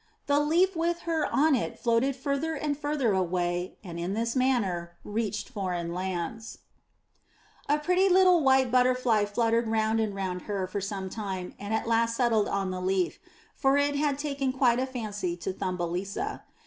''The 0.26 0.40
leaf 0.40 0.74
with 0.74 1.00
her 1.00 1.26
on 1.30 1.54
it 1.54 1.78
floated 1.78 2.16
further 2.16 2.54
and 2.54 2.78
further 2.78 3.12
away 3.12 3.76
and 3.84 4.00
in 4.00 4.14
this 4.14 4.34
manner 4.34 4.92
reached 5.04 5.50
foreign 5.50 5.92
lands. 5.92 6.60
417 7.66 7.68
MY 7.68 7.68
BOOK 7.68 7.78
HOUSE 7.78 7.84
A 7.84 7.84
pretty 7.84 8.08
little 8.08 8.42
white 8.42 8.72
butterfly 8.72 9.24
fluttered 9.26 9.68
round 9.68 10.00
and 10.00 10.14
round 10.14 10.42
her 10.48 10.66
for 10.66 10.80
some 10.80 11.10
time 11.10 11.54
and 11.58 11.74
at 11.74 11.86
last 11.86 12.16
settled 12.16 12.48
on 12.48 12.70
the 12.70 12.80
leaf, 12.80 13.18
for 13.54 13.76
it 13.76 13.94
had 13.96 14.18
taken 14.18 14.50
quite 14.50 14.80
a 14.80 14.86
fancy 14.86 15.36
to 15.36 15.52
Thumbelisa. 15.52 16.40